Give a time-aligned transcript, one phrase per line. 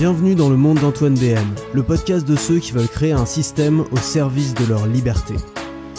[0.00, 1.44] Bienvenue dans le monde d'Antoine BM,
[1.74, 5.34] le podcast de ceux qui veulent créer un système au service de leur liberté.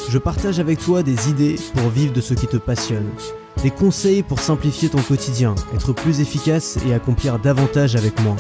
[0.10, 3.08] Je partage avec toi des idées pour vivre de ce qui te passionne,
[3.62, 8.36] des conseils pour simplifier ton quotidien, être plus efficace et accomplir davantage avec moi,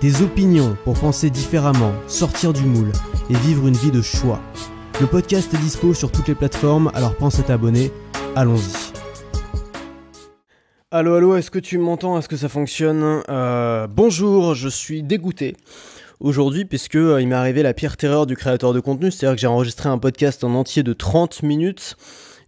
[0.00, 2.90] des opinions pour penser différemment, sortir du moule
[3.30, 4.40] et vivre une vie de choix.
[5.00, 7.92] Le podcast est dispo sur toutes les plateformes, alors pense à t'abonner.
[8.34, 8.87] Allons-y.
[10.90, 12.18] Allô, allô, est-ce que tu m'entends?
[12.18, 13.22] Est-ce que ça fonctionne?
[13.28, 15.54] Euh, Bonjour, je suis dégoûté
[16.18, 19.40] aujourd'hui puisque euh, il m'est arrivé la pire terreur du créateur de contenu, c'est-à-dire que
[19.42, 21.96] j'ai enregistré un podcast en entier de 30 minutes,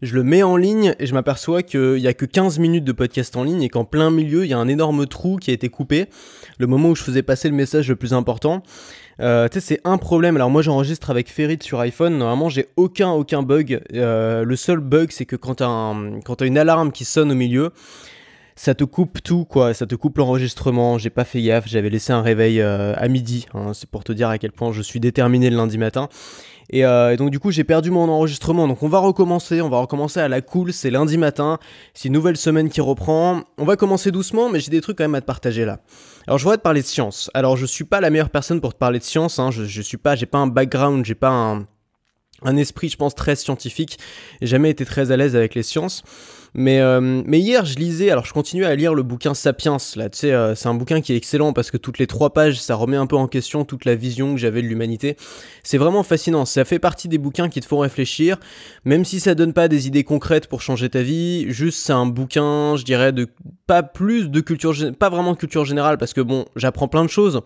[0.00, 2.92] je le mets en ligne et je m'aperçois qu'il n'y a que 15 minutes de
[2.92, 5.52] podcast en ligne et qu'en plein milieu, il y a un énorme trou qui a
[5.52, 6.06] été coupé,
[6.56, 8.62] le moment où je faisais passer le message le plus important.
[9.20, 10.36] Euh, tu sais, c'est un problème.
[10.36, 12.16] Alors moi, j'enregistre avec Ferrit sur iPhone.
[12.16, 13.82] Normalement, j'ai aucun aucun bug.
[13.90, 17.70] Le seul bug, c'est que quand t'as un, as une alarme qui sonne au milieu,
[18.56, 19.74] ça te coupe tout, quoi.
[19.74, 20.98] Ça te coupe l'enregistrement.
[20.98, 21.66] J'ai pas fait gaffe.
[21.66, 23.46] J'avais laissé un réveil euh, à midi.
[23.54, 23.72] Hein.
[23.74, 26.08] C'est pour te dire à quel point je suis déterminé le lundi matin.
[26.74, 28.68] Euh, et, donc du coup j'ai perdu mon enregistrement.
[28.68, 31.58] Donc on va recommencer, on va recommencer à la cool, c'est lundi matin,
[31.94, 33.42] c'est une nouvelle semaine qui reprend.
[33.58, 35.80] On va commencer doucement, mais j'ai des trucs quand même à te partager là.
[36.26, 37.30] Alors je voudrais te parler de science.
[37.34, 39.50] Alors je suis pas la meilleure personne pour te parler de science, hein.
[39.50, 41.66] je, je suis pas, j'ai pas un background, j'ai pas un,
[42.42, 43.98] un esprit je pense très scientifique,
[44.40, 46.02] j'ai jamais été très à l'aise avec les sciences.
[46.54, 50.10] Mais, euh, mais hier, je lisais, alors je continuais à lire le bouquin Sapiens, là,
[50.10, 52.74] tu euh, c'est un bouquin qui est excellent parce que toutes les trois pages, ça
[52.74, 55.16] remet un peu en question toute la vision que j'avais de l'humanité.
[55.62, 58.38] C'est vraiment fascinant, ça fait partie des bouquins qui te font réfléchir,
[58.84, 62.06] même si ça donne pas des idées concrètes pour changer ta vie, juste c'est un
[62.06, 63.28] bouquin, je dirais, de
[63.66, 67.10] pas plus de culture, pas vraiment de culture générale parce que bon, j'apprends plein de
[67.10, 67.42] choses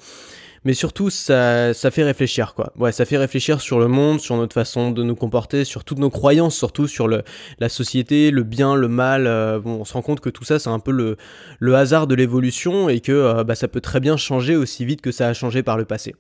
[0.65, 2.73] mais surtout ça, ça fait réfléchir quoi.
[2.77, 5.98] Ouais, ça fait réfléchir sur le monde, sur notre façon de nous comporter, sur toutes
[5.98, 7.23] nos croyances, surtout sur le,
[7.59, 9.27] la société, le bien, le mal.
[9.27, 11.17] Euh, bon, on se rend compte que tout ça c'est un peu le,
[11.59, 15.01] le hasard de l'évolution et que euh, bah, ça peut très bien changer aussi vite
[15.01, 16.15] que ça a changé par le passé.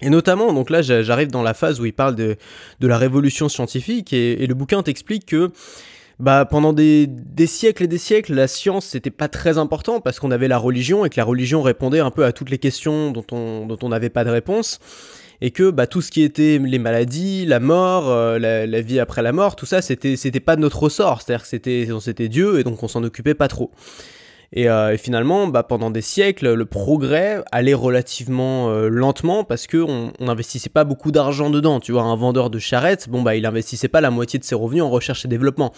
[0.00, 2.36] Et notamment, donc là j'arrive dans la phase où il parle de,
[2.80, 5.52] de la révolution scientifique et, et le bouquin t'explique que
[6.22, 7.08] bah, pendant des,
[7.46, 11.04] siècles et des siècles, la science c'était pas très important parce qu'on avait la religion
[11.04, 14.08] et que la religion répondait un peu à toutes les questions dont on dont n'avait
[14.08, 14.78] pas de réponse
[15.40, 19.22] et que bah, tout ce qui était les maladies, la mort, euh, la, vie après
[19.22, 22.80] la mort, tout ça c'était pas de notre ressort, c'est-à-dire que c'était Dieu et donc
[22.84, 23.72] on s'en occupait pas trop.
[24.56, 29.78] Euh, et, finalement, bah, pendant des siècles, le progrès allait relativement euh, lentement parce que
[29.78, 31.80] on, n'investissait pas beaucoup d'argent dedans.
[31.80, 34.54] Tu vois, un vendeur de charrettes, bon bah, il investissait pas la moitié de ses
[34.54, 35.72] revenus en recherche et développement.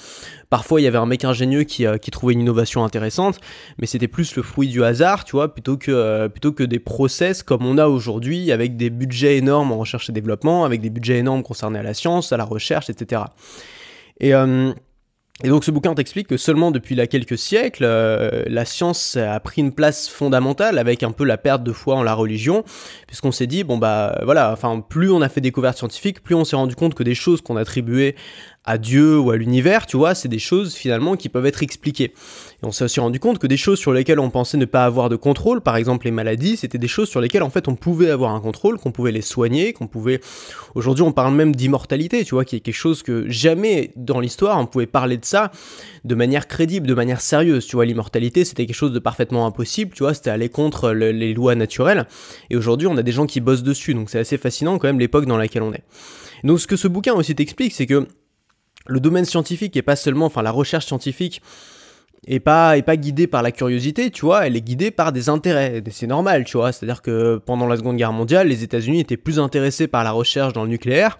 [0.50, 3.38] Parfois, il y avait un mec ingénieux qui, euh, qui trouvait une innovation intéressante,
[3.78, 7.42] mais c'était plus le fruit du hasard, tu vois, plutôt que plutôt que des process
[7.42, 11.18] comme on a aujourd'hui avec des budgets énormes en recherche et développement, avec des budgets
[11.18, 13.22] énormes concernés à la science, à la recherche, etc.
[14.20, 14.32] Et
[15.42, 19.40] et donc ce bouquin t'explique que seulement depuis là quelques siècles, euh, la science a
[19.40, 22.62] pris une place fondamentale avec un peu la perte de foi en la religion,
[23.08, 26.44] puisqu'on s'est dit bon bah voilà, enfin plus on a fait découvertes scientifiques, plus on
[26.44, 28.14] s'est rendu compte que des choses qu'on attribuait
[28.64, 32.14] à Dieu ou à l'univers, tu vois, c'est des choses finalement qui peuvent être expliquées.
[32.62, 34.86] Et on s'est aussi rendu compte que des choses sur lesquelles on pensait ne pas
[34.86, 37.74] avoir de contrôle, par exemple les maladies, c'était des choses sur lesquelles en fait on
[37.74, 40.20] pouvait avoir un contrôle, qu'on pouvait les soigner, qu'on pouvait...
[40.74, 44.58] Aujourd'hui on parle même d'immortalité, tu vois, qui est quelque chose que jamais dans l'histoire
[44.58, 45.50] on pouvait parler de ça
[46.04, 49.92] de manière crédible, de manière sérieuse, tu vois, l'immortalité c'était quelque chose de parfaitement impossible,
[49.94, 52.06] tu vois, c'était aller contre les lois naturelles.
[52.48, 55.00] Et aujourd'hui on a des gens qui bossent dessus, donc c'est assez fascinant quand même
[55.00, 55.84] l'époque dans laquelle on est.
[56.44, 58.06] Donc ce que ce bouquin aussi t'explique, c'est que
[58.86, 61.42] le domaine scientifique et pas seulement, enfin la recherche scientifique
[62.26, 65.28] est pas est pas guidée par la curiosité, tu vois, elle est guidée par des
[65.28, 65.82] intérêts.
[65.90, 66.72] C'est normal, tu vois.
[66.72, 70.52] C'est-à-dire que pendant la Seconde Guerre mondiale, les États-Unis étaient plus intéressés par la recherche
[70.52, 71.18] dans le nucléaire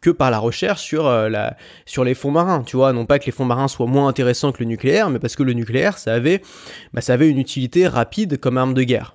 [0.00, 1.28] que par la recherche sur euh,
[1.84, 2.92] sur les fonds marins, tu vois.
[2.92, 5.42] Non pas que les fonds marins soient moins intéressants que le nucléaire, mais parce que
[5.42, 6.42] le nucléaire, ça avait
[6.94, 9.14] bah, ça avait une utilité rapide comme arme de guerre.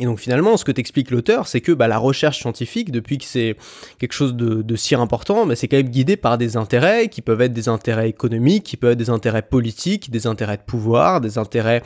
[0.00, 3.24] Et donc finalement, ce que t'explique l'auteur, c'est que bah, la recherche scientifique, depuis que
[3.24, 3.56] c'est
[3.98, 7.42] quelque chose de, si important, bah, c'est quand même guidé par des intérêts qui peuvent
[7.42, 11.36] être des intérêts économiques, qui peuvent être des intérêts politiques, des intérêts de pouvoir, des
[11.36, 11.82] intérêts,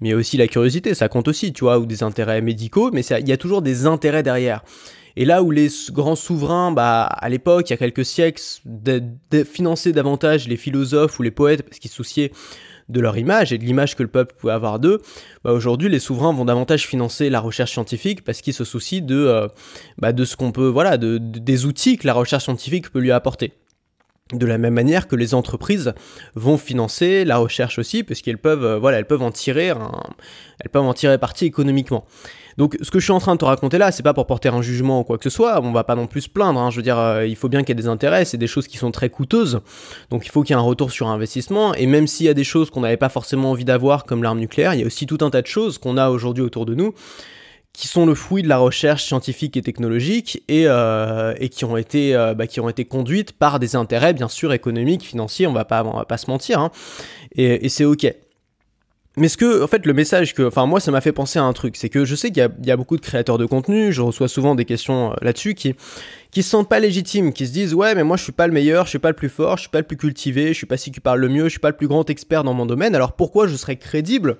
[0.00, 3.28] mais aussi la curiosité, ça compte aussi, tu vois, ou des intérêts médicaux, mais il
[3.28, 4.62] y a toujours des intérêts derrière.
[5.16, 8.42] Et là où les grands souverains, bah, à l'époque, il y a quelques siècles,
[9.50, 12.32] finançaient davantage les philosophes ou les poètes parce qu'ils se souciaient
[12.88, 15.00] de leur image et de l'image que le peuple pouvait avoir d'eux,
[15.44, 19.16] bah aujourd'hui les souverains vont davantage financer la recherche scientifique parce qu'ils se soucient de,
[19.16, 19.48] euh,
[19.98, 23.12] bah de ce qu'on peut, voilà, de, des outils que la recherche scientifique peut lui
[23.12, 23.52] apporter.
[24.32, 25.94] De la même manière que les entreprises
[26.34, 29.72] vont financer la recherche aussi, parce qu'elles peuvent, euh, voilà, peuvent en tirer
[31.18, 32.06] parti économiquement.
[32.56, 34.48] Donc ce que je suis en train de te raconter là, c'est pas pour porter
[34.48, 36.70] un jugement ou quoi que ce soit, on va pas non plus se plaindre, hein.
[36.70, 38.66] je veux dire, euh, il faut bien qu'il y ait des intérêts, c'est des choses
[38.66, 39.60] qui sont très coûteuses,
[40.10, 42.34] donc il faut qu'il y ait un retour sur investissement, et même s'il y a
[42.34, 45.06] des choses qu'on n'avait pas forcément envie d'avoir, comme l'arme nucléaire, il y a aussi
[45.06, 46.94] tout un tas de choses qu'on a aujourd'hui autour de nous,
[47.74, 51.76] qui sont le fruit de la recherche scientifique et technologique et, euh, et qui, ont
[51.76, 55.52] été, euh, bah, qui ont été conduites par des intérêts bien sûr économiques, financiers, on
[55.52, 56.70] va pas, on va pas se mentir, hein.
[57.36, 58.14] et c'est ok.
[59.18, 61.42] Mais ce que, en fait, le message que, enfin, moi, ça m'a fait penser à
[61.42, 64.02] un truc, c'est que je sais qu'il y, a beaucoup de créateurs de contenu, je
[64.02, 65.74] reçois souvent des questions euh, là-dessus qui,
[66.30, 68.52] qui se sentent pas légitimes, qui se disent, ouais, mais moi, je suis pas le
[68.52, 70.66] meilleur, je suis pas le plus fort, je suis pas le plus cultivé, je suis
[70.66, 72.66] pas celui qui parle le mieux, je suis pas le plus grand expert dans mon
[72.66, 74.36] domaine, alors pourquoi je serais crédible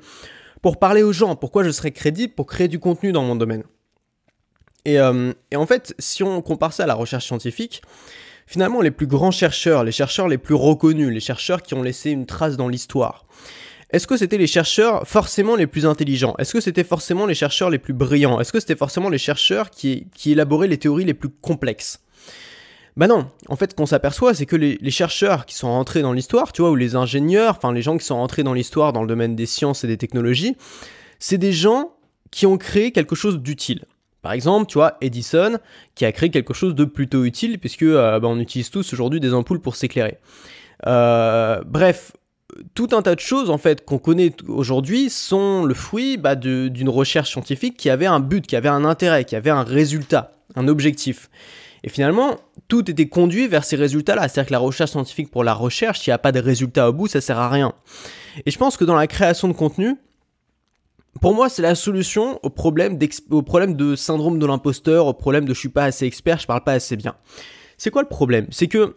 [0.61, 1.37] pour parler aux gens?
[1.37, 3.65] Pourquoi je serais crédible pour créer du contenu dans mon domaine?
[4.85, 7.81] Et, euh, et en fait, si on compare ça à la recherche scientifique,
[8.47, 12.11] finalement, les plus grands chercheurs, les chercheurs les plus reconnus, les chercheurs qui ont laissé
[12.11, 13.27] une trace dans l'histoire,
[13.91, 16.35] est-ce que c'était les chercheurs forcément les plus intelligents?
[16.39, 18.41] Est-ce que c'était forcément les chercheurs les plus brillants?
[18.41, 22.01] Est-ce que c'était forcément les chercheurs qui, qui, élaboraient les théories les plus complexes?
[22.97, 26.15] Bah non, en fait ce qu'on s'aperçoit c'est que les, chercheurs qui sont rentrés dans
[26.15, 29.03] l'histoire, tu vois, ou les ingénieurs, enfin les gens qui sont rentrés dans l'histoire dans
[29.03, 30.57] le domaine des sciences et des technologies,
[31.19, 31.93] c'est des gens
[32.31, 33.85] qui ont créé quelque chose d'utile.
[34.23, 35.59] Par exemple, tu vois, Edison,
[35.95, 39.21] qui a créé quelque chose de plutôt utile, puisque euh, bah, on utilise tous aujourd'hui
[39.21, 40.19] des ampoules pour s'éclairer.
[40.87, 42.13] Euh, bref,
[42.75, 46.89] tout un tas de choses en fait qu'on connaît aujourd'hui sont le fruit bah, d'une
[46.89, 50.69] recherche scientifique qui avait un but, qui avait un intérêt, qui avait un résultat, un
[50.69, 51.31] objectif.
[51.85, 52.37] Et finalement,
[52.69, 54.29] tout était conduit vers ces résultats-là.
[54.29, 56.93] C'est-à-dire que la recherche scientifique pour la recherche, s'il n'y a pas de résultat au
[56.93, 57.75] bout, ça sert à rien.
[58.45, 59.97] Et je pense que dans la création de contenu,
[61.21, 62.99] pour moi, c'est la solution au problème,
[63.31, 66.47] au problème de syndrome de l'imposteur, au problème de je suis pas assez expert, je
[66.47, 67.15] parle pas assez bien.
[67.79, 68.47] C'est quoi le problème?
[68.51, 68.97] C'est que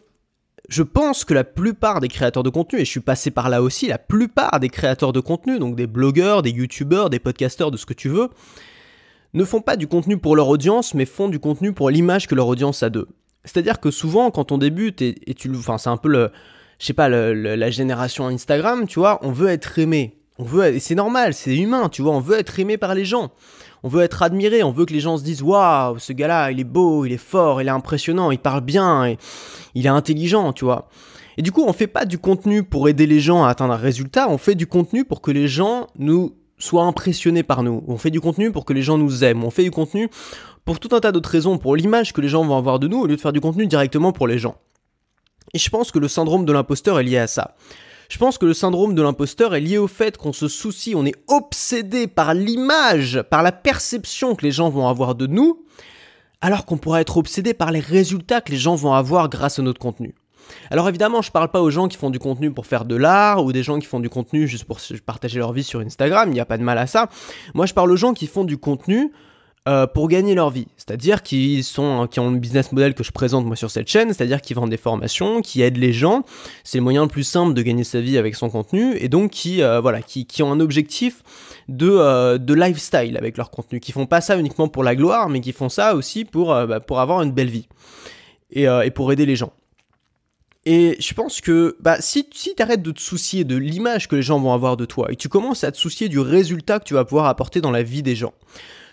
[0.69, 3.62] je pense que la plupart des créateurs de contenu, et je suis passé par là
[3.62, 7.77] aussi, la plupart des créateurs de contenu, donc des blogueurs, des youtubeurs, des podcasteurs, de
[7.77, 8.30] ce que tu veux,
[9.33, 12.36] ne font pas du contenu pour leur audience, mais font du contenu pour l'image que
[12.36, 13.07] leur audience a d'eux.
[13.45, 16.31] C'est-à-dire que souvent, quand on débute, et, tu, enfin, c'est un peu le,
[16.77, 20.18] je sais pas, le, la génération Instagram, tu vois, on veut être aimé.
[20.38, 23.31] On veut, c'est normal, c'est humain, tu vois, on veut être aimé par les gens
[23.83, 26.59] on veut être admiré, on veut que les gens se disent waouh, ce gars-là, il
[26.59, 29.15] est beau, il est fort, il est impressionnant, il parle bien,
[29.75, 30.89] il est intelligent, tu vois.
[31.37, 33.77] Et du coup, on fait pas du contenu pour aider les gens à atteindre un
[33.77, 37.83] résultat, on fait du contenu pour que les gens nous soient impressionnés par nous.
[37.87, 39.45] On fait du contenu pour que les gens nous aiment.
[39.45, 40.09] On fait du contenu
[40.65, 42.99] pour tout un tas d'autres raisons, pour l'image que les gens vont avoir de nous,
[42.99, 44.55] au lieu de faire du contenu directement pour les gens.
[45.53, 47.55] Et je pense que le syndrome de l'imposteur est lié à ça.
[48.09, 51.06] Je pense que le syndrome de l'imposteur est lié au fait qu'on se soucie, on
[51.06, 55.63] est obsédé par l'image, par la perception que les gens vont avoir de nous,
[56.41, 59.61] alors qu'on pourrait être obsédé par les résultats que les gens vont avoir grâce à
[59.61, 60.15] notre contenu.
[60.71, 63.45] Alors évidemment, je parle pas aux gens qui font du contenu pour faire de l'art
[63.45, 66.33] ou des gens qui font du contenu juste pour partager leur vie sur Instagram, il
[66.33, 67.09] n'y a pas de mal à ça.
[67.53, 69.11] Moi, je parle aux gens qui font du contenu
[69.69, 70.68] euh, pour gagner leur vie.
[70.77, 74.12] C'est-à-dire qui sont qui ont le business model que je présente moi sur cette chaîne,
[74.12, 76.24] c'est-à-dire qui vendent des formations, qui aident les gens.
[76.63, 79.30] C'est le moyen le plus simple de gagner sa vie avec son contenu et donc
[79.30, 81.21] qui euh, voilà qui, qui, ont un objectif
[81.68, 85.30] de euh, de lifestyle avec leur contenu, qui font pas ça uniquement pour la gloire,
[85.30, 87.68] mais qui font ça aussi pour bah, pour avoir une belle vie
[88.51, 89.54] et, et pour aider les gens.
[90.66, 94.16] Et je pense que bah, si, si tu arrêtes de te soucier de l'image que
[94.16, 96.86] les gens vont avoir de toi et tu commences à te soucier du résultat que
[96.86, 98.33] tu vas pouvoir apporter dans la vie des gens,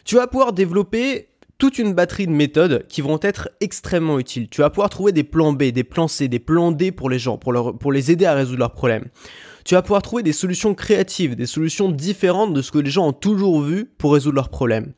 [0.06, 4.48] tu vas pouvoir développer toute une batterie de méthodes qui vont être extrêmement utiles.
[4.48, 7.18] Tu vas pouvoir trouver des plans B, des plans C, des plans D pour les
[7.18, 9.06] gens, pour, les aider à résoudre leurs problèmes.
[9.64, 13.08] Tu vas pouvoir trouver des solutions créatives, des solutions différentes de ce que les gens
[13.08, 14.92] ont toujours vu pour résoudre leurs problèmes.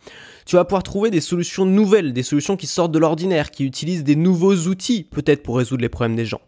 [0.44, 4.04] Tu vas pouvoir trouver des solutions nouvelles, des solutions qui sortent de l'ordinaire, qui utilisent
[4.04, 6.42] des nouveaux outils peut-être pour résoudre les problèmes des gens.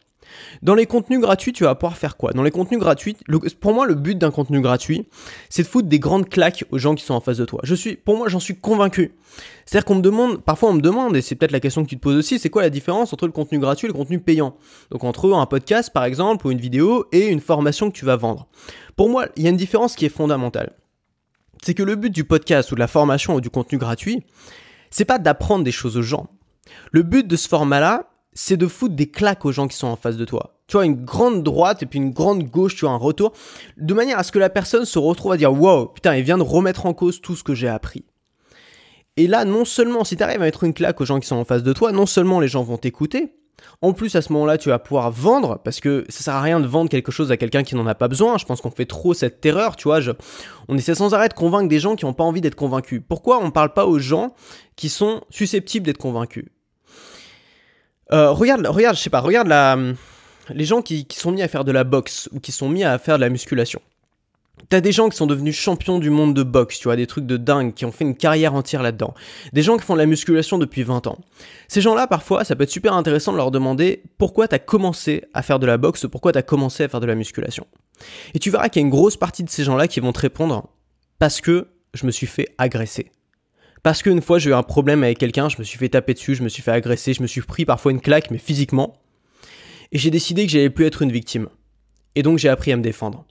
[0.62, 2.32] Dans les contenus gratuits, tu vas pouvoir faire quoi?
[2.32, 3.16] Dans les contenus gratuits,
[3.60, 5.06] pour moi, le but d'un contenu gratuit,
[5.48, 7.60] c'est de foutre des grandes claques aux gens qui sont en face de toi.
[7.64, 9.14] Je suis, pour moi, j'en suis convaincu.
[9.64, 11.96] C'est-à-dire qu'on me demande, parfois on me demande, et c'est peut-être la question que tu
[11.96, 14.56] te poses aussi, c'est quoi la différence entre le contenu gratuit et le contenu payant?
[14.90, 18.16] Donc entre un podcast, par exemple, ou une vidéo, et une formation que tu vas
[18.16, 18.48] vendre.
[18.96, 20.72] Pour moi, il y a une différence qui est fondamentale.
[21.62, 24.24] C'est que le but du podcast ou de la formation ou du contenu gratuit,
[24.90, 26.26] c'est pas d'apprendre des choses aux gens.
[26.90, 29.96] Le but de ce format-là, c'est de foutre des claques aux gens qui sont en
[29.96, 30.56] face de toi.
[30.66, 33.32] Tu vois, une grande droite et puis une grande gauche, tu vois, un retour,
[33.76, 36.38] de manière à ce que la personne se retrouve à dire Wow, putain, il vient
[36.38, 38.04] de remettre en cause tout ce que j'ai appris.
[39.16, 41.36] Et là, non seulement, si tu arrives à mettre une claque aux gens qui sont
[41.36, 43.34] en face de toi, non seulement les gens vont t'écouter,
[43.82, 46.60] en plus, à ce moment-là, tu vas pouvoir vendre, parce que ça sert à rien
[46.60, 48.38] de vendre quelque chose à quelqu'un qui n'en a pas besoin.
[48.38, 49.98] Je pense qu'on fait trop cette terreur, tu vois.
[50.68, 53.02] On essaie sans arrêt de convaincre des gens qui n'ont pas envie d'être convaincus.
[53.06, 54.34] Pourquoi on ne parle pas aux gens
[54.76, 56.46] qui sont susceptibles d'être convaincus?
[58.12, 59.78] Euh, regarde, regarde, je sais pas, regarde la,
[60.50, 62.84] les gens qui, qui, sont mis à faire de la boxe ou qui sont mis
[62.84, 63.80] à faire de la musculation.
[64.68, 67.26] T'as des gens qui sont devenus champions du monde de boxe, tu vois, des trucs
[67.26, 69.14] de dingue, qui ont fait une carrière entière là-dedans.
[69.52, 71.18] Des gens qui font de la musculation depuis 20 ans.
[71.68, 75.42] Ces gens-là, parfois, ça peut être super intéressant de leur demander pourquoi t'as commencé à
[75.42, 77.66] faire de la boxe, pourquoi t'as commencé à faire de la musculation.
[78.34, 80.20] Et tu verras qu'il y a une grosse partie de ces gens-là qui vont te
[80.20, 80.68] répondre
[81.18, 83.10] parce que je me suis fait agresser
[83.82, 86.34] Parce qu'une fois, j'ai eu un problème avec quelqu'un, je me suis fait taper dessus,
[86.34, 88.98] je me suis fait agresser, je me suis pris parfois une claque, mais physiquement.
[89.92, 91.48] Et j'ai décidé que j'allais plus être une victime.
[92.14, 93.24] Et donc j'ai appris à me défendre.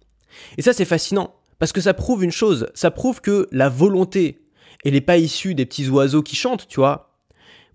[0.57, 1.35] Et ça, c'est fascinant.
[1.59, 2.67] Parce que ça prouve une chose.
[2.73, 4.41] Ça prouve que la volonté,
[4.85, 7.17] elle n'est pas issue des petits oiseaux qui chantent, tu vois,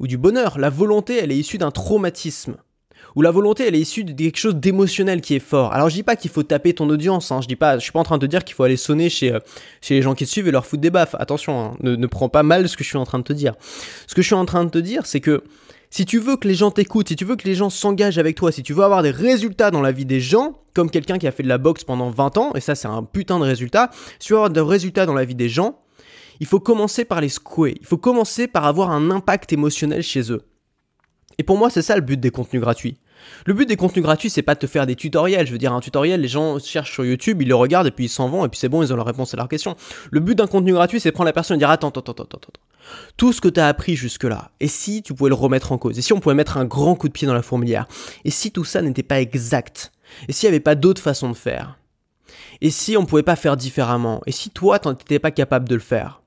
[0.01, 0.59] ou du bonheur.
[0.59, 2.57] La volonté, elle est issue d'un traumatisme
[3.17, 5.73] où la volonté elle est issue de quelque chose d'émotionnel qui est fort.
[5.73, 7.41] Alors je dis pas qu'il faut taper ton audience, hein.
[7.41, 9.09] je dis pas, je suis pas en train de te dire qu'il faut aller sonner
[9.09, 9.41] chez, euh,
[9.81, 11.15] chez les gens qui te suivent et leur foutre des baffes.
[11.19, 11.77] Attention, hein.
[11.81, 13.55] ne, prends pas mal ce que je suis en train de te dire.
[14.07, 15.45] Ce que je suis en train de te dire, c'est que
[15.91, 18.37] si tu veux que les gens t'écoutent, si tu veux que les gens s'engagent avec
[18.37, 21.29] toi, si tu veux avoir des résultats dans la vie des gens, comme quelqu'un qui
[21.29, 23.91] a fait de la boxe pendant 20 ans, et ça c'est un putain de résultat,
[24.19, 25.79] si tu veux avoir des résultats dans la vie des gens,
[26.41, 30.33] il faut commencer par les secouer, il faut commencer par avoir un impact émotionnel chez
[30.33, 30.43] eux.
[31.39, 32.97] Et pour moi, c'est ça le but des contenus gratuits.
[33.47, 35.47] Le but des contenus gratuits, c'est pas de te faire des tutoriels.
[35.47, 38.07] Je veux dire, un tutoriel, les gens cherchent sur YouTube, ils le regardent et puis
[38.07, 39.77] ils s'en vont et puis c'est bon, ils ont la réponse à leur question.
[40.11, 42.39] Le but d'un contenu gratuit, c'est prendre la personne et dire attends, attends, attends, attends,
[42.39, 42.61] attends.
[43.17, 45.99] Tout ce que tu as appris jusque-là, et si tu pouvais le remettre en cause,
[45.99, 47.87] et si on pouvait mettre un grand coup de pied dans la fourmilière,
[48.25, 49.93] et si tout ça n'était pas exact,
[50.29, 51.79] et s'il n'y avait pas d'autre façon de faire,
[52.61, 55.75] et si on pouvait pas faire différemment, et si toi, tu n'étais pas capable de
[55.75, 56.23] le faire,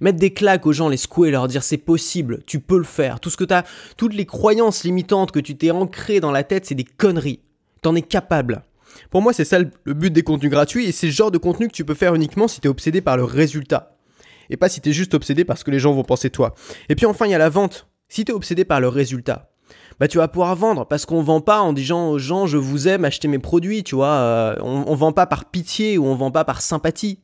[0.00, 3.20] Mettre des claques aux gens, les secouer, leur dire c'est possible, tu peux le faire.
[3.20, 3.64] Tout ce que t'as,
[3.96, 7.40] toutes les croyances limitantes que tu t'es ancrées dans la tête, c'est des conneries.
[7.82, 8.64] T'en es capable.
[9.10, 11.68] Pour moi, c'est ça le but des contenus gratuits et c'est le genre de contenu
[11.68, 13.96] que tu peux faire uniquement si t'es obsédé par le résultat.
[14.50, 16.54] Et pas si t'es juste obsédé parce que les gens vont penser toi.
[16.88, 17.88] Et puis enfin, il y a la vente.
[18.08, 19.50] Si t'es obsédé par le résultat,
[19.98, 22.88] bah tu vas pouvoir vendre parce qu'on vend pas en disant aux gens je vous
[22.88, 24.08] aime, achetez mes produits, tu vois.
[24.08, 27.20] Euh, on, on vend pas par pitié ou on vend pas par sympathie.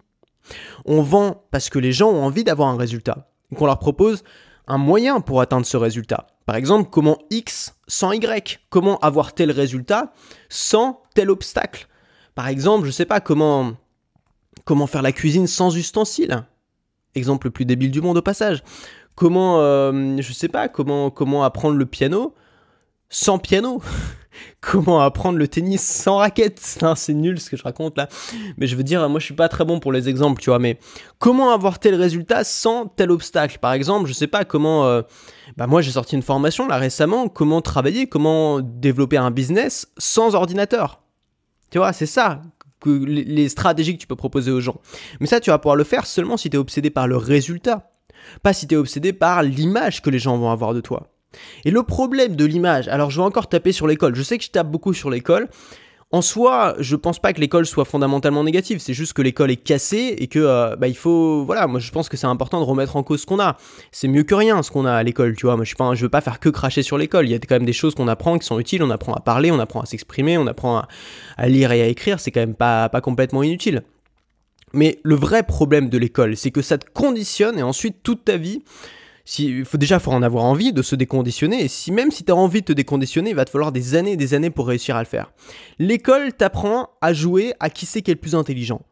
[0.85, 4.23] On vend parce que les gens ont envie d'avoir un résultat qu'on leur propose
[4.67, 6.27] un moyen pour atteindre ce résultat.
[6.47, 8.61] Par exemple, comment X sans Y?
[8.71, 10.13] Comment avoir tel résultat
[10.49, 11.89] sans tel obstacle?
[12.35, 13.73] Par exemple, je sais pas comment
[14.65, 16.45] comment faire la cuisine sans ustensiles?
[17.15, 18.63] Exemple le plus débile du monde au passage.
[19.17, 22.35] Comment euh, je sais pas comment comment apprendre le piano
[23.09, 23.83] sans piano?
[24.61, 26.61] comment apprendre le tennis sans raquette.
[26.97, 28.09] C'est nul ce que je raconte là.
[28.57, 30.59] Mais je veux dire, moi je suis pas très bon pour les exemples, tu vois.
[30.59, 30.79] Mais
[31.19, 33.59] comment avoir tel résultat sans tel obstacle?
[33.59, 34.87] Par exemple, je sais pas comment.
[34.87, 35.03] Euh,
[35.57, 37.29] bah moi j'ai sorti une formation là récemment.
[37.29, 41.01] Comment travailler, comment développer un business sans ordinateur?
[41.71, 42.43] Tu vois, c'est ça
[42.81, 44.81] que les stratégies que tu peux proposer aux gens.
[45.21, 47.91] Mais ça, tu vas pouvoir le faire seulement si tu es obsédé par le résultat.
[48.43, 51.09] Pas si tu es obsédé par l'image que les gens vont avoir de toi.
[51.65, 54.45] Et le problème de l'image, alors je vais encore taper sur l'école, je sais que
[54.45, 55.49] je tape beaucoup sur l'école,
[56.13, 59.57] en soi, je pense pas que l'école soit fondamentalement négative, c'est juste que l'école est
[59.57, 62.65] cassée et que euh, bah il faut voilà, moi je pense que c'est important de
[62.65, 63.57] remettre en cause ce qu'on a.
[63.93, 65.55] C'est mieux que rien ce qu'on a à l'école, tu vois.
[65.55, 67.39] Moi je suis pas je veux pas faire que cracher sur l'école, il y a
[67.39, 69.83] quand même des choses qu'on apprend qui sont utiles, on apprend à parler, on apprend
[69.83, 70.83] à s'exprimer, on apprend
[71.37, 73.85] à, lire et à écrire, c'est quand même pas pas complètement inutile.
[74.73, 78.37] Mais le vrai problème de l'école, c'est que ça te conditionne et ensuite toute ta
[78.37, 78.65] vie
[79.39, 82.33] il faut déjà faut en avoir envie de se déconditionner et si même si tu
[82.33, 84.67] as envie de te déconditionner, il va te falloir des années et des années pour
[84.67, 85.33] réussir à le faire.
[85.79, 88.83] L'école t'apprend à jouer à qui c'est qui est le plus intelligent.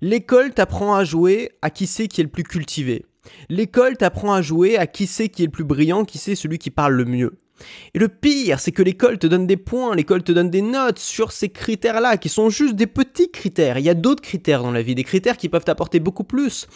[0.00, 3.04] L'école t'apprend à jouer à qui c'est qui est le plus cultivé.
[3.48, 6.58] L'école t'apprend à jouer à qui c'est qui est le plus brillant, qui c'est celui
[6.58, 7.38] qui parle le mieux.
[7.94, 10.98] Et le pire, c'est que l'école te donne des points, l'école te donne des notes
[10.98, 13.78] sur ces critères-là, qui sont juste des petits critères.
[13.78, 16.66] Il y a d'autres critères dans la vie, des critères qui peuvent t'apporter beaucoup plus.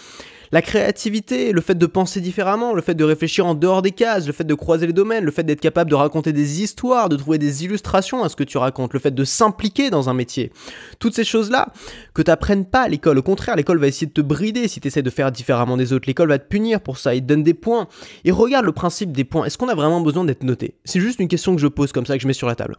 [0.52, 4.26] La créativité, le fait de penser différemment, le fait de réfléchir en dehors des cases,
[4.26, 7.14] le fait de croiser les domaines, le fait d'être capable de raconter des histoires, de
[7.14, 10.50] trouver des illustrations à ce que tu racontes, le fait de s'impliquer dans un métier.
[10.98, 11.72] Toutes ces choses-là
[12.14, 13.18] que tu n'apprennes pas à l'école.
[13.18, 15.92] Au contraire, l'école va essayer de te brider si tu essaies de faire différemment des
[15.92, 16.08] autres.
[16.08, 17.86] L'école va te punir pour ça, il te donne des points.
[18.24, 19.44] Et regarde le principe des points.
[19.44, 20.74] Est-ce qu'on a vraiment besoin d'être noté?
[20.84, 22.76] C'est juste une question que je pose comme ça, que je mets sur la table.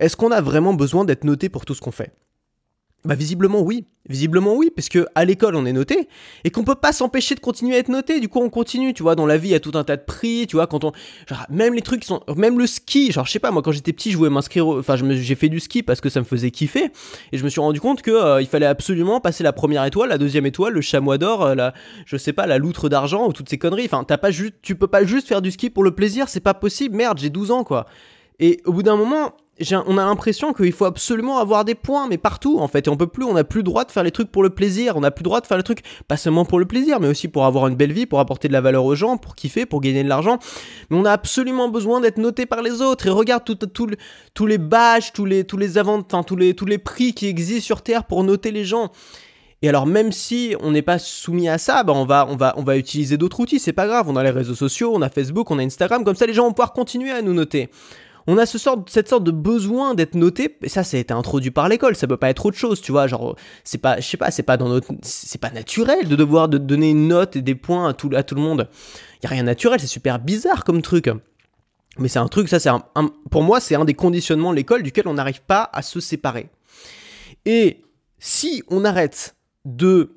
[0.00, 2.12] Est-ce qu'on a vraiment besoin d'être noté pour tout ce qu'on fait?
[3.04, 6.08] Bah visiblement oui, visiblement oui, parce que à l'école on est noté
[6.44, 8.20] et qu'on peut pas s'empêcher de continuer à être noté.
[8.20, 9.16] Du coup on continue, tu vois.
[9.16, 10.68] Dans la vie il y a tout un tas de prix, tu vois.
[10.68, 10.92] Quand on,
[11.28, 13.72] genre, même les trucs qui sont, même le ski, genre je sais pas moi quand
[13.72, 16.52] j'étais petit je voulais m'inscrire, enfin j'ai fait du ski parce que ça me faisait
[16.52, 16.92] kiffer
[17.32, 20.10] et je me suis rendu compte que euh, il fallait absolument passer la première étoile,
[20.10, 21.74] la deuxième étoile, le chamois d'or, euh, la,
[22.06, 23.86] je sais pas la loutre d'argent ou toutes ces conneries.
[23.86, 26.40] Enfin t'as pas juste, tu peux pas juste faire du ski pour le plaisir, c'est
[26.40, 26.94] pas possible.
[26.94, 27.86] Merde j'ai 12 ans quoi.
[28.38, 29.34] Et au bout d'un moment,
[29.86, 32.88] on a l'impression qu'il faut absolument avoir des points, mais partout en fait.
[32.88, 34.96] On peut plus, on n'a plus le droit de faire les trucs pour le plaisir.
[34.96, 37.08] On n'a plus le droit de faire les trucs pas seulement pour le plaisir, mais
[37.08, 39.66] aussi pour avoir une belle vie, pour apporter de la valeur aux gens, pour kiffer,
[39.66, 40.38] pour gagner de l'argent.
[40.90, 43.06] Mais on a absolument besoin d'être noté par les autres.
[43.06, 45.68] Et regarde tous les badges, tous les tous les
[46.38, 48.90] les tous les prix qui existent sur Terre pour noter les gens.
[49.62, 52.52] Et alors même si on n'est pas soumis à ça, bah on va on va
[52.56, 53.60] on va utiliser d'autres outils.
[53.60, 54.08] C'est pas grave.
[54.08, 56.04] On a les réseaux sociaux, on a Facebook, on a Instagram.
[56.04, 57.70] Comme ça, les gens vont pouvoir continuer à nous noter
[58.26, 61.68] on a cette sorte de besoin d'être noté, et ça, ça a été introduit par
[61.68, 64.30] l'école, ça peut pas être autre chose, tu vois, genre, c'est pas, je sais pas,
[64.30, 67.54] c'est pas dans notre, c'est pas naturel de devoir de donner une note et des
[67.54, 68.68] points à tout, à tout le monde.
[69.22, 71.10] Y a rien de naturel, c'est super bizarre comme truc.
[71.98, 72.82] Mais c'est un truc, ça, c'est un,
[73.30, 76.48] pour moi, c'est un des conditionnements de l'école duquel on n'arrive pas à se séparer.
[77.44, 77.82] Et
[78.18, 80.16] si on arrête de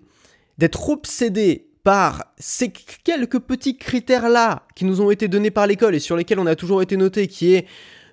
[0.58, 6.00] d'être obsédé par ces quelques petits critères-là qui nous ont été donnés par l'école et
[6.00, 7.68] sur lesquels on a toujours été noté, qui est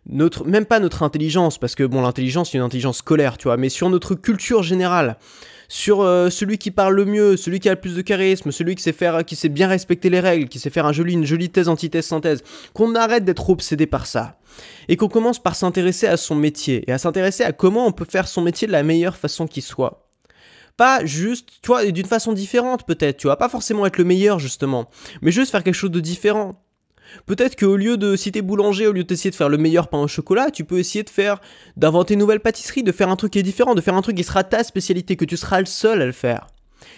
[0.07, 3.69] même pas notre intelligence, parce que bon, l'intelligence, c'est une intelligence scolaire, tu vois, mais
[3.69, 5.17] sur notre culture générale,
[5.69, 8.75] sur euh, celui qui parle le mieux, celui qui a le plus de charisme, celui
[8.75, 11.25] qui sait faire, qui sait bien respecter les règles, qui sait faire un joli, une
[11.25, 12.43] jolie thèse, antithèse, synthèse,
[12.75, 14.39] qu'on arrête d'être obsédé par ça.
[14.89, 18.05] Et qu'on commence par s'intéresser à son métier, et à s'intéresser à comment on peut
[18.05, 20.09] faire son métier de la meilleure façon qui soit.
[20.77, 24.39] Pas juste, tu vois, d'une façon différente peut-être, tu vois, pas forcément être le meilleur
[24.39, 24.91] justement,
[25.21, 26.63] mais juste faire quelque chose de différent.
[27.27, 29.99] Peut-être qu'au lieu de, si t'es boulanger, au lieu d'essayer de faire le meilleur pain
[29.99, 31.41] au chocolat, tu peux essayer de faire,
[31.77, 34.17] d'inventer une nouvelle pâtisserie, de faire un truc qui est différent, de faire un truc
[34.17, 36.47] qui sera ta spécialité, que tu seras le seul à le faire.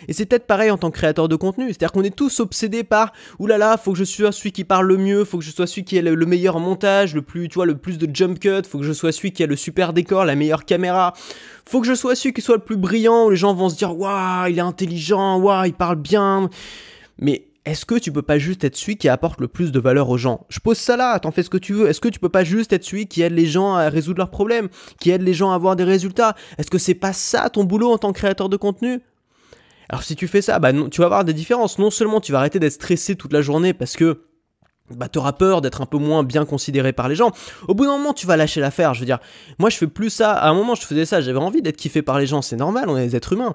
[0.09, 1.67] Et c'est peut-être pareil en tant que créateur de contenu.
[1.69, 4.97] C'est-à-dire qu'on est tous obsédés par oulala, faut que je sois celui qui parle le
[4.97, 7.67] mieux, faut que je sois celui qui a le, meilleur montage, le plus, tu vois,
[7.67, 10.25] le plus de jump cut, faut que je sois celui qui a le super décor,
[10.25, 11.15] la meilleure caméra.
[11.67, 13.77] Faut que je sois celui qui soit le plus brillant, où les gens vont se
[13.77, 16.49] dire waouh, il est intelligent, waouh, il parle bien.
[17.19, 20.11] Mais est-ce que tu peux pas juste être celui qui apporte le plus de valeur
[20.11, 20.47] aux gens?
[20.51, 21.89] Je pose ça là, t'en fais ce que tu veux.
[21.89, 24.31] Est-ce que tu peux pas juste être celui qui aide les gens à résoudre leurs
[24.31, 24.69] problèmes,
[25.01, 26.35] qui aide les gens à avoir des résultats?
[26.59, 29.01] Est-ce que c'est pas ça ton boulot en tant que créateur de contenu?
[29.89, 31.79] Alors si tu fais ça, bah tu vas avoir des différences.
[31.79, 34.25] Non seulement tu vas arrêter d'être stressé toute la journée parce que
[34.91, 37.33] bah t'auras peur d'être un peu moins bien considéré par les gens.
[37.69, 38.93] Au bout d'un moment, tu vas lâcher l'affaire.
[38.93, 39.21] Je veux dire,
[39.59, 40.33] moi je fais plus ça.
[40.33, 41.23] À un moment, je faisais ça.
[41.23, 42.43] J'avais envie d'être kiffé par les gens.
[42.43, 43.55] C'est normal, on est des êtres humains.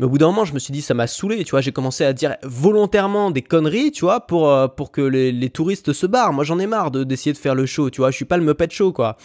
[0.00, 1.60] Mais au bout d'un moment, je me suis dit, ça m'a saoulé, tu vois.
[1.60, 5.92] J'ai commencé à dire volontairement des conneries, tu vois, pour, euh, pour que les, touristes
[5.92, 6.32] se barrent.
[6.32, 8.10] Moi, j'en ai marre d'essayer de, faire le show, tu vois.
[8.10, 9.18] Je suis pas le Muppet Show, quoi.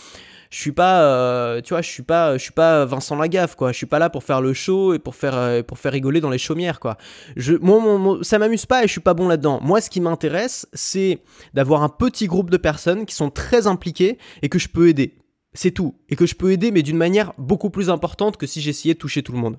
[0.50, 3.72] Je suis pas, euh, tu vois, je suis pas, je suis pas Vincent Lagaffe, quoi.
[3.72, 6.20] Je suis pas là pour faire le show et pour faire, euh, pour faire rigoler
[6.20, 6.98] dans les chaumières, quoi.
[7.38, 9.62] Je, moi, ça m'amuse pas et je suis pas bon là-dedans.
[9.64, 11.20] Moi, ce qui m'intéresse, c'est
[11.54, 15.16] d'avoir un petit groupe de personnes qui sont très impliquées et que je peux aider.
[15.54, 15.96] C'est tout.
[16.10, 19.00] Et que je peux aider, mais d'une manière beaucoup plus importante que si j'essayais de
[19.00, 19.58] toucher tout le monde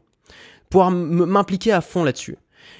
[0.70, 2.36] pouvoir m'impliquer à fond là-dessus.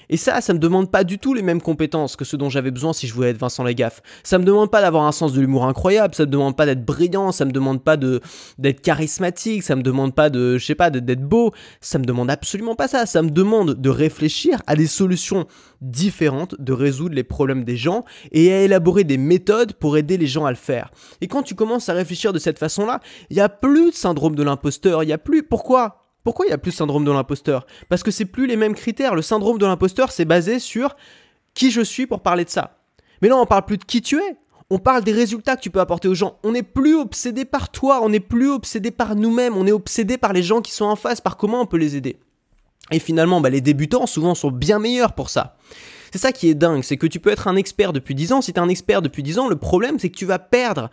[0.08, 2.70] Et ça, ça me demande pas du tout les mêmes compétences que ce dont j'avais
[2.70, 4.02] besoin si je voulais être Vincent Lagaffe.
[4.22, 6.84] Ça me demande pas d'avoir un sens de l'humour incroyable, ça me demande pas d'être
[6.84, 10.90] brillant, ça me demande pas d'être charismatique, ça me demande pas de, je sais pas,
[10.90, 11.52] d'être beau.
[11.80, 13.06] Ça me demande absolument pas ça.
[13.06, 15.46] Ça me demande de réfléchir à des solutions
[15.80, 20.26] différentes, de résoudre les problèmes des gens et à élaborer des méthodes pour aider les
[20.26, 20.90] gens à le faire.
[21.20, 24.36] Et quand tu commences à réfléchir de cette façon-là, il y a plus de syndrome
[24.36, 25.42] de l'imposteur, il y a plus.
[25.42, 26.05] Pourquoi?
[26.26, 27.68] Pourquoi il y a plus syndrome de l'imposteur?
[27.88, 29.14] Parce que c'est plus les mêmes critères.
[29.14, 30.96] Le syndrome de l'imposteur, c'est basé sur
[31.54, 32.78] qui je suis pour parler de ça.
[33.22, 34.36] Mais là, on parle plus de qui tu es.
[34.68, 36.40] On parle des résultats que tu peux apporter aux gens.
[36.42, 40.18] On n'est plus obsédé par toi, on n'est plus obsédé par nous-mêmes, on est obsédé
[40.18, 42.18] par les gens qui sont en face, par comment on peut les aider.
[42.90, 45.56] Et finalement, bah, les débutants souvent sont bien meilleurs pour ça.
[46.16, 48.40] C'est ça qui est dingue, c'est que tu peux être un expert depuis 10 ans.
[48.40, 50.88] Si tu es un expert depuis 10 ans, le problème c'est que tu vas perdre.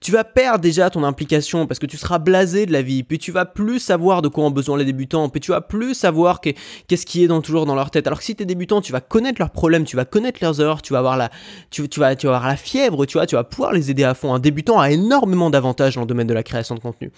[0.00, 3.20] Tu vas perdre déjà ton implication parce que tu seras blasé de la vie, puis
[3.20, 6.40] tu vas plus savoir de quoi ont besoin les débutants, puis tu vas plus savoir
[6.40, 8.08] qu'est-ce qui est dans, toujours dans leur tête.
[8.08, 10.60] Alors que si tu es débutant, tu vas connaître leurs problèmes, tu vas connaître leurs
[10.60, 11.30] erreurs, tu vas avoir la,
[11.70, 14.02] tu, tu, vas, tu vas avoir la fièvre, tu vois, tu vas pouvoir les aider
[14.02, 14.34] à fond.
[14.34, 17.12] Un débutant a énormément d'avantages dans le domaine de la création de contenu.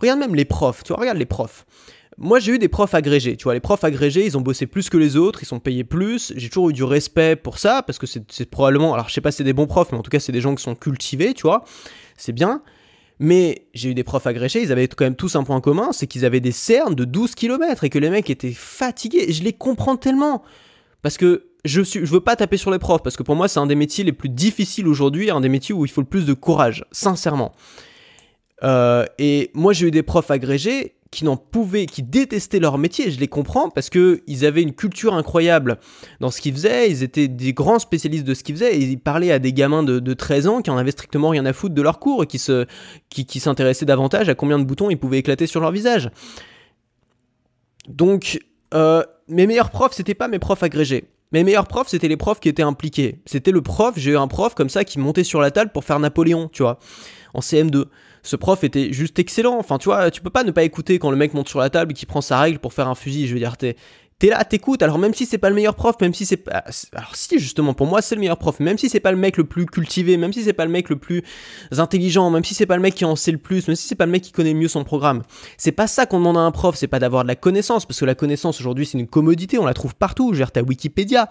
[0.00, 1.66] Regarde même les profs, tu vois, regarde les profs.
[2.16, 3.36] Moi, j'ai eu des profs agrégés.
[3.36, 5.84] Tu vois, les profs agrégés, ils ont bossé plus que les autres, ils sont payés
[5.84, 6.32] plus.
[6.36, 8.94] J'ai toujours eu du respect pour ça, parce que c'est probablement.
[8.94, 10.40] Alors, je sais pas si c'est des bons profs, mais en tout cas, c'est des
[10.40, 11.64] gens qui sont cultivés, tu vois.
[12.16, 12.62] C'est bien.
[13.18, 16.06] Mais j'ai eu des profs agrégés, ils avaient quand même tous un point commun, c'est
[16.06, 19.32] qu'ils avaient des cernes de 12 km et que les mecs étaient fatigués.
[19.32, 20.42] Je les comprends tellement.
[21.02, 23.46] Parce que je, suis, je veux pas taper sur les profs, parce que pour moi,
[23.46, 26.06] c'est un des métiers les plus difficiles aujourd'hui, un des métiers où il faut le
[26.06, 27.52] plus de courage, sincèrement.
[28.62, 33.10] Euh, et moi, j'ai eu des profs agrégés qui n'en pouvaient, qui détestaient leur métier.
[33.10, 35.78] Je les comprends parce que ils avaient une culture incroyable
[36.20, 36.90] dans ce qu'ils faisaient.
[36.90, 39.82] Ils étaient des grands spécialistes de ce qu'ils faisaient et ils parlaient à des gamins
[39.82, 42.38] de, 13 ans qui en avaient strictement rien à foutre de leur cours et qui
[42.38, 42.66] se,
[43.08, 46.10] qui, qui s'intéressaient davantage à combien de boutons ils pouvaient éclater sur leur visage.
[47.88, 48.40] Donc,
[48.74, 51.04] euh, mes meilleurs profs, c'était pas mes profs agrégés.
[51.32, 53.20] Mes meilleurs profs, c'était les profs qui étaient impliqués.
[53.26, 55.84] C'était le prof, j'ai eu un prof comme ça qui montait sur la table pour
[55.84, 56.78] faire Napoléon, tu vois,
[57.34, 57.84] en CM2
[58.24, 59.56] ce prof était juste excellent.
[59.58, 61.70] Enfin, tu vois, tu peux pas ne pas écouter quand le mec monte sur la
[61.70, 63.28] table et qui prend sa règle pour faire un fusil.
[63.28, 63.76] Je veux dire, t'es
[64.18, 64.82] t'es là, t'écoutes.
[64.82, 67.74] Alors même si c'est pas le meilleur prof, même si c'est pas, alors si justement
[67.74, 70.16] pour moi c'est le meilleur prof, même si c'est pas le mec le plus cultivé,
[70.16, 71.22] même si c'est pas le mec le plus
[71.76, 73.94] intelligent, même si c'est pas le mec qui en sait le plus, même si c'est
[73.94, 75.22] pas le mec qui connaît mieux son programme,
[75.58, 78.00] c'est pas ça qu'on demande à un prof, c'est pas d'avoir de la connaissance parce
[78.00, 80.32] que la connaissance aujourd'hui c'est une commodité, on la trouve partout.
[80.32, 81.28] Je veux t'as Wikipédia.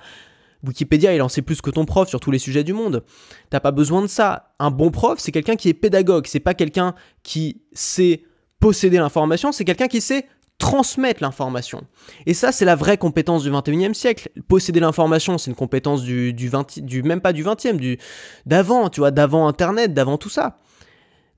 [0.63, 3.03] Wikipédia, il en sait plus que ton prof sur tous les sujets du monde.
[3.49, 4.53] T'as pas besoin de ça.
[4.59, 6.25] Un bon prof, c'est quelqu'un qui est pédagogue.
[6.27, 8.23] C'est pas quelqu'un qui sait
[8.59, 10.25] posséder l'information, c'est quelqu'un qui sait
[10.57, 11.81] transmettre l'information.
[12.25, 14.29] Et ça, c'est la vraie compétence du 21e siècle.
[14.47, 17.97] Posséder l'information, c'est une compétence du, du, 20, du même pas du 20e, du
[18.45, 20.59] d'avant, tu vois, d'avant Internet, d'avant tout ça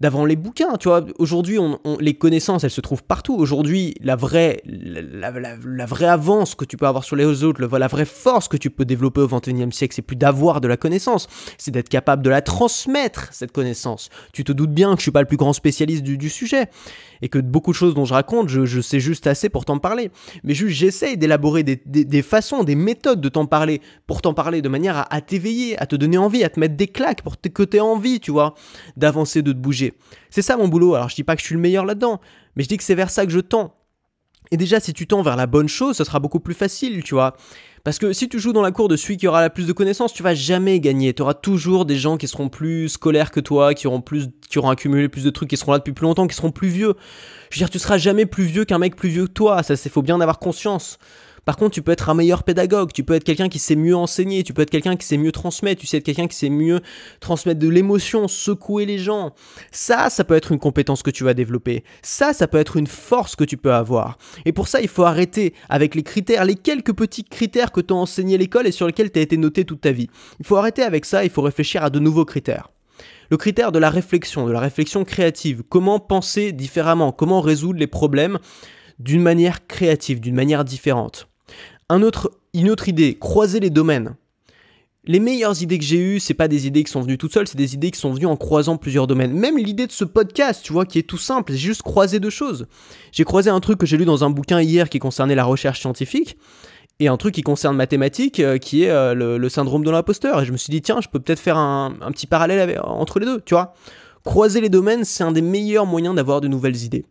[0.01, 1.05] d'avant les bouquins, tu vois.
[1.19, 1.57] Aujourd'hui,
[2.01, 3.35] les connaissances, elles se trouvent partout.
[3.35, 8.05] Aujourd'hui, la vraie, la, vraie avance que tu peux avoir sur les autres, la vraie
[8.05, 11.27] force que tu peux développer au XXIe siècle, c'est plus d'avoir de la connaissance,
[11.57, 14.09] c'est d'être capable de la transmettre, cette connaissance.
[14.33, 16.67] Tu te doutes bien que je suis pas le plus grand spécialiste du, sujet,
[17.21, 20.11] et que beaucoup de choses dont je raconte, je, sais juste assez pour t'en parler.
[20.43, 24.69] Mais juste, j'essaye d'élaborer des, façons, des méthodes de t'en parler, pour t'en parler de
[24.69, 27.77] manière à, t'éveiller, à te donner envie, à te mettre des claques, pour que tu
[27.77, 28.55] aies envie, tu vois,
[28.97, 29.84] d'avancer, de te bouger.
[30.29, 30.95] C'est ça mon boulot.
[30.95, 32.19] Alors je dis pas que je suis le meilleur là-dedans,
[32.55, 33.73] mais je dis que c'est vers ça que je tends.
[34.51, 37.15] Et déjà, si tu tends vers la bonne chose, ce sera beaucoup plus facile, tu
[37.15, 37.35] vois.
[37.83, 39.73] Parce que si tu joues dans la cour de celui qui aura la plus de
[39.73, 41.13] connaissances, tu vas jamais gagner.
[41.13, 44.57] Tu auras toujours des gens qui seront plus scolaires que toi, qui auront plus, qui
[44.57, 46.95] auront accumulé plus de trucs, qui seront là depuis plus longtemps, qui seront plus vieux.
[47.51, 49.61] Je veux dire, tu seras jamais plus vieux qu'un mec plus vieux que toi.
[49.61, 50.97] Ça, c'est faut bien en avoir conscience.
[51.45, 53.95] Par contre, tu peux être un meilleur pédagogue, tu peux être quelqu'un qui sait mieux
[53.95, 56.49] enseigner, tu peux être quelqu'un qui sait mieux transmettre, tu sais être quelqu'un qui sait
[56.49, 56.81] mieux
[57.19, 59.33] transmettre de l'émotion, secouer les gens.
[59.71, 61.83] Ça, ça peut être une compétence que tu vas développer.
[62.01, 64.17] Ça, ça peut être une force que tu peux avoir.
[64.45, 67.93] Et pour ça, il faut arrêter avec les critères, les quelques petits critères que t'as
[67.93, 70.09] enseigné l'école et sur lesquels tu as été noté toute ta vie.
[70.39, 72.69] Il faut arrêter avec ça, il faut réfléchir à de nouveaux critères.
[73.29, 77.87] Le critère de la réflexion, de la réflexion créative, comment penser différemment, comment résoudre les
[77.87, 78.39] problèmes
[78.99, 81.27] d'une manière créative, d'une manière différente?
[81.89, 84.15] Autre, une autre idée, croiser les domaines.
[85.07, 87.47] Les meilleures idées que j'ai eues, c'est pas des idées qui sont venues toutes seules,
[87.47, 89.33] c'est des idées qui sont venues en croisant plusieurs domaines.
[89.33, 92.31] Même l'idée de ce podcast, tu vois, qui est tout simple, c'est juste croiser deux
[92.31, 92.65] choses.
[93.11, 95.79] J'ai croisé un truc que j'ai lu dans un bouquin hier qui concernait la recherche
[95.79, 96.37] scientifique,
[96.99, 100.41] et un truc qui concerne mathématiques, euh, qui est euh, le, syndrome de l'imposteur.
[100.41, 103.25] Et je me suis dit, tiens, je peux peut-être faire un, petit parallèle entre les
[103.25, 103.73] deux, tu vois.
[104.23, 107.05] Croiser les domaines, c'est un des meilleurs moyens d'avoir de nouvelles idées.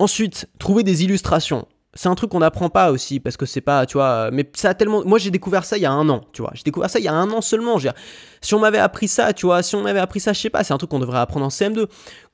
[0.00, 3.86] Ensuite, trouver des illustrations c'est un truc qu'on n'apprend pas aussi parce que c'est pas,
[3.86, 5.02] tu vois, mais ça a tellement.
[5.04, 6.50] Moi j'ai découvert ça il y a un an, tu vois.
[6.54, 7.78] J'ai découvert ça il y a un an seulement.
[8.40, 10.64] Si on m'avait appris ça, tu vois, si on m'avait appris ça, je sais pas,
[10.64, 11.86] c'est un truc qu'on devrait apprendre en CM2.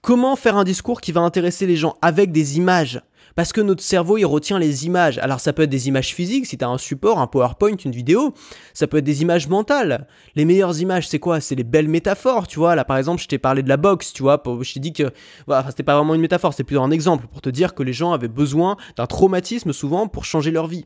[0.03, 3.01] Comment faire un discours qui va intéresser les gens avec des images?
[3.35, 5.18] Parce que notre cerveau, il retient les images.
[5.18, 8.35] Alors ça peut être des images physiques, si tu un support, un PowerPoint, une vidéo.
[8.73, 10.07] Ça peut être des images mentales.
[10.35, 11.40] Les meilleures images, c'est quoi?
[11.40, 12.75] C'est les belles métaphores, tu vois.
[12.75, 14.42] Là, par exemple, je t'ai parlé de la boxe, tu vois.
[14.61, 15.12] Je t'ai dit que...
[15.47, 17.92] Voilà, c'était pas vraiment une métaphore, c'est plutôt un exemple pour te dire que les
[17.92, 20.85] gens avaient besoin d'un traumatisme souvent pour changer leur vie.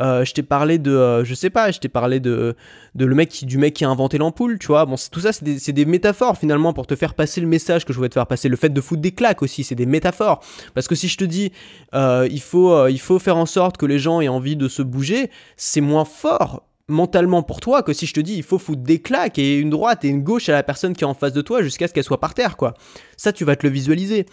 [0.00, 2.56] Euh, je t'ai parlé de, euh, je sais pas, je t'ai parlé de,
[2.94, 4.86] de le mec qui, du mec qui a inventé l'ampoule, tu vois.
[4.86, 7.92] Bon, tout ça, c'est des, des, métaphores finalement pour te faire passer le message que
[7.92, 8.48] je voulais te faire passer.
[8.48, 10.42] Le fait de foutre des claques aussi, c'est des métaphores.
[10.74, 11.52] Parce que si je te dis,
[11.94, 14.82] euh, il, faut, il faut faire en sorte que les gens aient envie de se
[14.82, 18.82] bouger, c'est moins fort mentalement pour toi que si je te dis il faut foutre
[18.82, 21.32] des claques et une droite et une gauche à la personne qui est en face
[21.32, 22.74] de toi jusqu'à ce qu'elle soit par terre quoi.
[23.16, 24.26] Ça tu vas te le visualiser.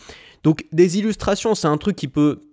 [0.43, 2.48] Donc des illustrations c'est un truc qui peut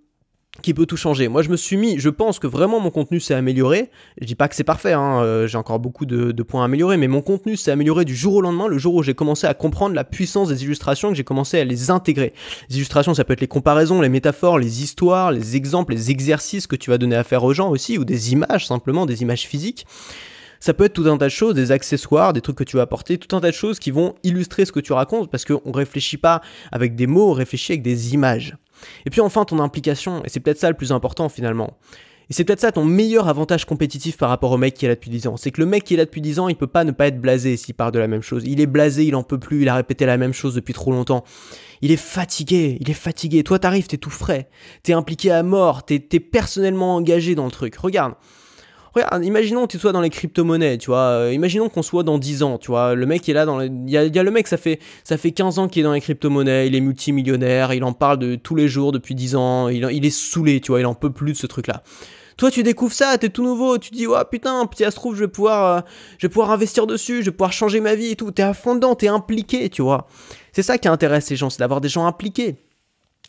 [0.61, 1.27] qui peut tout changer.
[1.27, 3.89] Moi, je me suis mis, je pense que vraiment mon contenu s'est amélioré.
[4.19, 6.97] Je dis pas que c'est parfait, hein, euh, j'ai encore beaucoup de, points à améliorer,
[6.97, 9.53] mais mon contenu s'est amélioré du jour au lendemain, le jour où j'ai commencé à
[9.53, 12.33] comprendre la puissance des illustrations, que j'ai commencé à les intégrer.
[12.69, 16.67] Les illustrations, ça peut être les comparaisons, les métaphores, les histoires, les exemples, les exercices
[16.67, 19.47] que tu vas donner à faire aux gens aussi, ou des images simplement, des images
[19.47, 19.85] physiques.
[20.59, 22.83] Ça peut être tout un tas de choses, des accessoires, des trucs que tu vas
[22.83, 25.71] apporter, tout un tas de choses qui vont illustrer ce que tu racontes, parce qu'on
[25.71, 26.41] réfléchit pas
[26.71, 28.57] avec des mots, on réfléchit avec des images.
[29.05, 31.77] Et puis enfin ton implication, et c'est peut-être ça le plus important finalement.
[32.29, 34.95] Et c'est peut-être ça ton meilleur avantage compétitif par rapport au mec qui est là
[34.95, 35.37] depuis 10 ans.
[35.37, 37.07] C'est que le mec qui est là depuis 10 ans, il peut pas ne pas
[37.07, 38.43] être blasé s'il part de la même chose.
[38.45, 40.91] Il est blasé, il en peut plus, il a répété la même chose depuis trop
[40.91, 41.23] longtemps.
[41.81, 43.43] Il est fatigué, il est fatigué.
[43.43, 44.49] Toi t'arrives, t'es tout frais.
[44.83, 47.75] T'es impliqué à mort, t'es es personnellement engagé dans le truc.
[47.77, 48.15] Regarde,
[49.21, 50.99] imaginons que tu sois dans les crypto-monnaies, tu vois.
[50.99, 52.95] Euh, imaginons qu'on soit dans 10 ans, tu vois.
[52.95, 55.59] Le mec est là dans il, y a, le mec, ça fait, ça fait 15
[55.59, 58.67] ans qu'il est dans les crypto-monnaies, il est multimillionnaire, il en parle de tous les
[58.67, 61.47] jours depuis 10 ans, il, est saoulé, tu vois, il en peut plus de ce
[61.47, 61.83] truc-là.
[62.37, 65.15] Toi, tu découvres ça, t'es tout nouveau, tu dis, ouais, putain, si ça se trouve,
[65.15, 65.81] je vais pouvoir, euh,
[66.19, 68.29] je pouvoir investir dessus, je vais pouvoir changer ma vie et tout.
[68.29, 70.07] T'es à fond dedans, t'es impliqué, tu vois.
[70.53, 72.57] C'est ça qui intéresse les gens, c'est d'avoir des gens impliqués.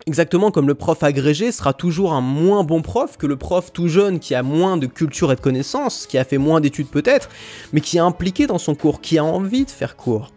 [0.07, 3.89] Exactement comme le prof agrégé sera toujours un moins bon prof que le prof tout
[3.89, 7.29] jeune qui a moins de culture et de connaissances, qui a fait moins d'études peut-être,
[7.73, 10.31] mais qui est impliqué dans son cours, qui a envie de faire cours.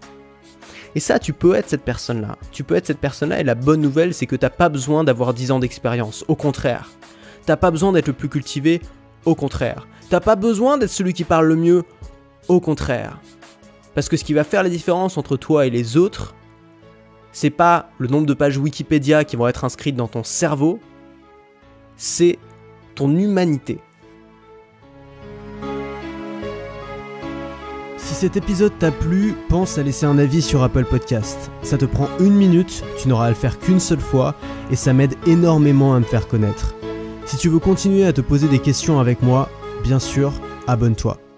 [0.94, 2.38] Et ça, tu peux être cette personne-là.
[2.52, 5.34] Tu peux être cette personne-là et la bonne nouvelle, c'est que t'as pas besoin d'avoir
[5.34, 6.26] 10 ans d'expérience.
[6.28, 6.90] Au contraire.
[7.46, 8.82] T'as pas besoin d'être le plus cultivé.
[9.24, 9.88] Au contraire.
[10.10, 11.84] T'as pas besoin d'être celui qui parle le mieux.
[12.50, 13.20] Au contraire.
[13.96, 16.36] Parce que ce qui va faire la différence entre toi et les autres,
[17.32, 20.80] c'est pas le nombre de pages Wikipédia qui vont être inscrites dans ton cerveau,
[21.96, 22.38] c'est
[22.96, 23.80] ton humanité.
[27.98, 31.50] Si cet épisode t'a plu, pense à laisser un avis sur Apple Podcast.
[31.64, 34.36] Ça te prend une minute, tu n'auras à le faire qu'une seule fois,
[34.70, 36.76] et ça m'aide énormément à me faire connaître.
[37.26, 39.48] Si tu veux continuer à te poser des questions avec moi,
[39.84, 40.34] bien sûr,
[40.68, 41.31] abonne-toi.